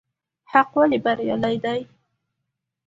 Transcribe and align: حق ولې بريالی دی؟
حق 0.51 0.69
ولې 0.79 0.97
بريالی 1.05 1.55
دی؟ 1.63 1.79